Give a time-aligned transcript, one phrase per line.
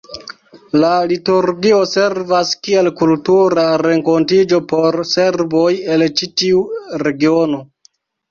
[0.83, 6.65] La liturgio servas kiel kultura renkontiĝo por serboj el ĉi tiu
[7.05, 7.63] regiono.